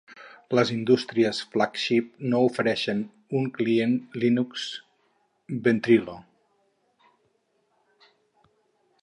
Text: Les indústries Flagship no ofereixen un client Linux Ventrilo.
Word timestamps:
Les 0.59 0.69
indústries 0.75 1.41
Flagship 1.55 2.07
no 2.31 2.39
ofereixen 2.45 3.03
un 3.41 3.45
client 3.59 3.93
Linux 4.25 4.65
Ventrilo. 5.69 6.19